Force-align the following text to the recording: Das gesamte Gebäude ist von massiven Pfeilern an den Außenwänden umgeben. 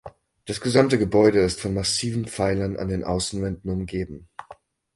Das 0.45 0.59
gesamte 0.61 0.97
Gebäude 0.97 1.41
ist 1.41 1.59
von 1.59 1.75
massiven 1.75 2.25
Pfeilern 2.25 2.75
an 2.75 2.87
den 2.87 3.03
Außenwänden 3.03 3.69
umgeben. 3.69 4.27